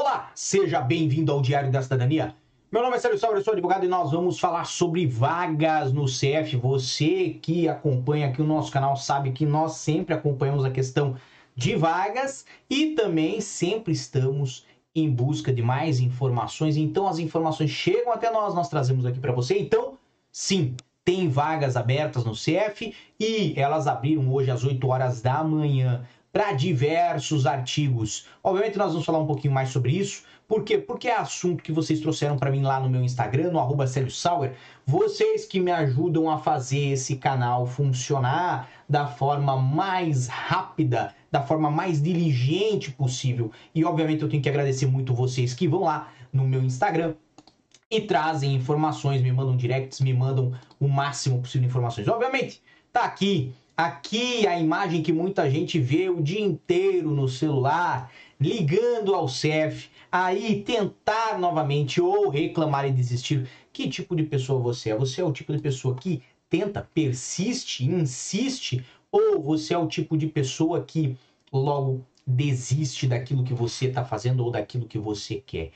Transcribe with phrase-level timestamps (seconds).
[0.00, 2.32] Olá, seja bem-vindo ao Diário da Cidadania.
[2.70, 6.56] Meu nome é Sérgio eu sou advogado e nós vamos falar sobre vagas no CF.
[6.56, 11.16] Você que acompanha aqui o nosso canal sabe que nós sempre acompanhamos a questão
[11.56, 14.64] de vagas e também sempre estamos
[14.94, 16.76] em busca de mais informações.
[16.76, 19.58] Então as informações chegam até nós, nós trazemos aqui para você.
[19.58, 19.98] Então,
[20.30, 26.06] sim, tem vagas abertas no CF e elas abriram hoje às 8 horas da manhã
[26.32, 28.26] para diversos artigos.
[28.42, 30.22] Obviamente nós vamos falar um pouquinho mais sobre isso.
[30.46, 30.78] Por quê?
[30.78, 34.54] Porque é assunto que vocês trouxeram para mim lá no meu Instagram, no arroba Sauer.
[34.86, 41.70] Vocês que me ajudam a fazer esse canal funcionar da forma mais rápida, da forma
[41.70, 43.52] mais diligente possível.
[43.74, 47.14] E obviamente eu tenho que agradecer muito vocês que vão lá no meu Instagram
[47.90, 52.08] e trazem informações, me mandam directs, me mandam o máximo possível de informações.
[52.08, 58.10] Obviamente, tá aqui Aqui a imagem que muita gente vê o dia inteiro no celular,
[58.40, 63.48] ligando ao CEF, aí tentar novamente ou reclamar e desistir.
[63.72, 64.96] Que tipo de pessoa você é?
[64.96, 70.18] Você é o tipo de pessoa que tenta, persiste, insiste, ou você é o tipo
[70.18, 71.16] de pessoa que
[71.52, 75.70] logo desiste daquilo que você está fazendo ou daquilo que você quer?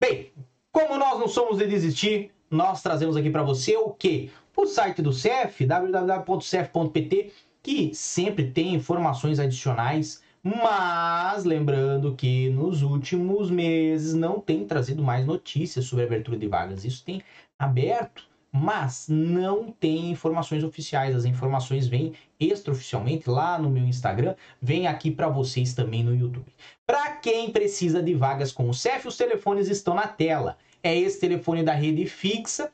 [0.00, 0.32] Bem,
[0.72, 4.28] como nós não somos de desistir, nós trazemos aqui para você o que?
[4.60, 13.52] O site do CEF, www.cef.pt, que sempre tem informações adicionais, mas lembrando que nos últimos
[13.52, 16.84] meses não tem trazido mais notícias sobre abertura de vagas.
[16.84, 17.22] Isso tem
[17.56, 21.14] aberto, mas não tem informações oficiais.
[21.14, 26.52] As informações vêm extraoficialmente lá no meu Instagram, vem aqui para vocês também no YouTube.
[26.84, 30.58] Para quem precisa de vagas com o CEF, os telefones estão na tela.
[30.82, 32.72] É esse telefone da rede fixa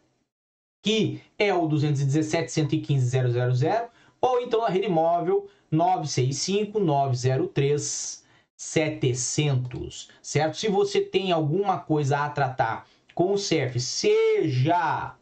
[0.85, 3.91] que é o 217 115 000,
[4.21, 8.23] ou então a rede móvel 965 903
[8.55, 10.59] 700, certo?
[10.59, 15.15] Se você tem alguma coisa a tratar com o CEF, seja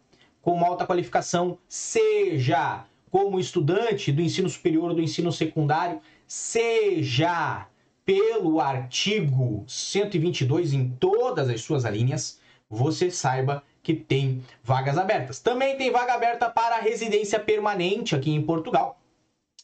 [0.43, 7.69] com alta qualificação, seja como estudante do ensino superior ou do ensino secundário, seja
[8.05, 15.41] pelo artigo 122 em todas as suas linhas, você saiba que tem vagas abertas.
[15.41, 18.99] Também tem vaga aberta para residência permanente aqui em Portugal.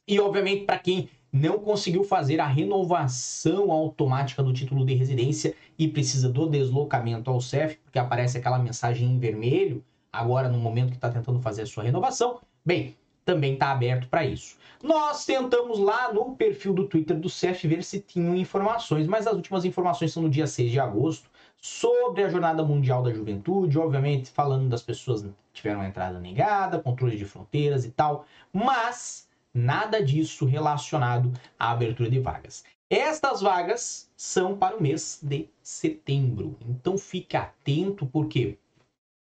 [0.06, 5.86] E, obviamente, para quem não conseguiu fazer a renovação automática do título de residência e
[5.86, 10.96] precisa do deslocamento ao CEF, porque aparece aquela mensagem em vermelho agora no momento que
[10.96, 14.56] está tentando fazer a sua renovação, bem, também está aberto para isso.
[14.82, 19.34] Nós tentamos lá no perfil do Twitter do CEF ver se tinham informações, mas as
[19.34, 21.28] últimas informações são no dia 6 de agosto
[21.60, 27.16] sobre a Jornada Mundial da Juventude, obviamente falando das pessoas que tiveram entrada negada, controle
[27.16, 32.64] de fronteiras e tal, mas nada disso relacionado à abertura de vagas.
[32.88, 38.56] Estas vagas são para o mês de setembro, então fique atento porque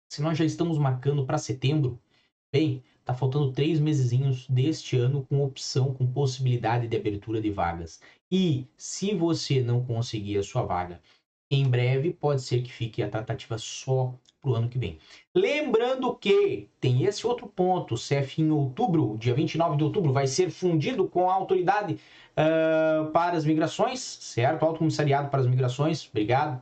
[0.10, 2.00] se nós já estamos marcando para setembro,
[2.52, 8.00] bem, tá faltando três mesezinhos deste ano com opção, com possibilidade de abertura de vagas.
[8.32, 11.02] E se você não conseguir a sua vaga
[11.50, 14.98] em breve pode ser que fique a tratativa só para o ano que vem.
[15.34, 20.28] Lembrando que tem esse outro ponto, o CEF em outubro, dia 29 de outubro, vai
[20.28, 22.00] ser fundido com a autoridade
[22.34, 24.64] uh, para as migrações, certo?
[24.64, 26.62] Alto Comissariado para as Migrações, obrigado.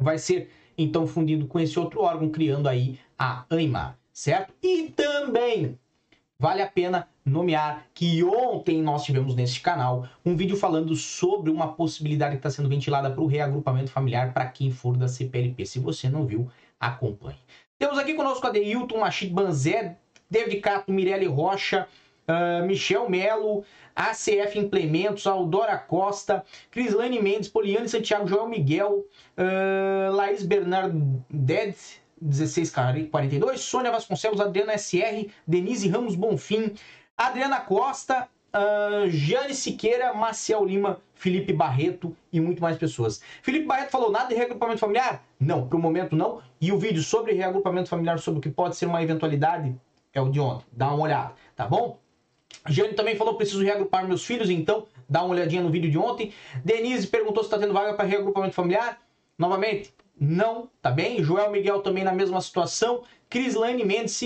[0.00, 4.54] Vai ser então fundido com esse outro órgão, criando aí a AIMA, certo?
[4.62, 5.78] E também
[6.38, 11.72] vale a pena nomear que ontem nós tivemos neste canal um vídeo falando sobre uma
[11.72, 15.66] possibilidade que está sendo ventilada para o reagrupamento familiar para quem for da CPLP.
[15.66, 17.38] Se você não viu, acompanhe.
[17.78, 19.96] Temos aqui conosco a Deilton, Machid Banzé,
[20.30, 21.88] David Cato, Mirelle Rocha,
[22.28, 23.64] uh, Michel Melo,
[23.96, 29.04] ACF Implementos, Aldora Costa, Crislane Mendes, Poliane Santiago, Joel Miguel,
[29.36, 36.74] uh, Laís Bernardet, 1642, Sônia Vasconcelos, Adriana SR, Denise Ramos Bonfim,
[37.16, 43.20] Adriana Costa, uh, Jane Siqueira, Maciel Lima, Felipe Barreto e muito mais pessoas.
[43.42, 45.24] Felipe Barreto falou nada de reagrupamento familiar?
[45.38, 46.40] Não, para o momento não.
[46.60, 49.74] E o vídeo sobre reagrupamento familiar, sobre o que pode ser uma eventualidade,
[50.12, 50.64] é o de ontem.
[50.72, 51.98] Dá uma olhada, tá bom?
[52.68, 56.32] Jane também falou, preciso reagrupar meus filhos, então dá uma olhadinha no vídeo de ontem.
[56.64, 59.00] Denise perguntou se está tendo vaga para reagrupamento familiar.
[59.36, 61.22] Novamente, não, tá bem?
[61.22, 63.02] Joel Miguel também na mesma situação.
[63.28, 64.20] Crislane Mendes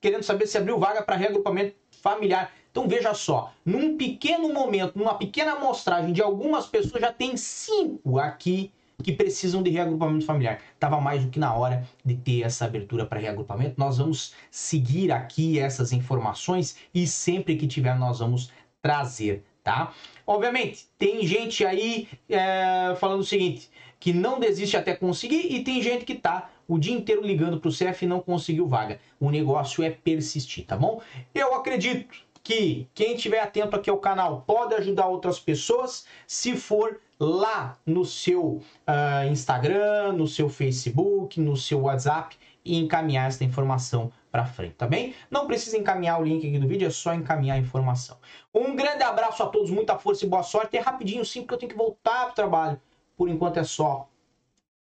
[0.00, 2.52] querendo saber se abriu vaga para reagrupamento familiar.
[2.70, 8.18] Então veja só, num pequeno momento, numa pequena amostragem de algumas pessoas, já tem cinco
[8.18, 8.72] aqui
[9.02, 10.60] que precisam de reagrupamento familiar.
[10.74, 13.74] Estava mais do que na hora de ter essa abertura para reagrupamento.
[13.78, 18.50] Nós vamos seguir aqui essas informações e sempre que tiver nós vamos
[18.82, 19.92] trazer, tá?
[20.26, 23.68] Obviamente, tem gente aí é, falando o seguinte,
[24.00, 27.68] que não desiste até conseguir e tem gente que tá o dia inteiro ligando para
[27.68, 28.98] o CEF e não conseguiu vaga.
[29.20, 31.02] O negócio é persistir, tá bom?
[31.34, 32.08] Eu acredito
[32.48, 38.06] que quem estiver atento aqui ao canal pode ajudar outras pessoas se for lá no
[38.06, 44.76] seu uh, Instagram, no seu Facebook, no seu WhatsApp e encaminhar essa informação para frente,
[44.76, 45.14] tá bem?
[45.30, 48.16] Não precisa encaminhar o link aqui do vídeo, é só encaminhar a informação.
[48.54, 50.74] Um grande abraço a todos, muita força e boa sorte.
[50.74, 52.80] É rapidinho sim, porque eu tenho que voltar para o trabalho.
[53.14, 54.08] Por enquanto é só.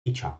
[0.06, 0.40] E tchau.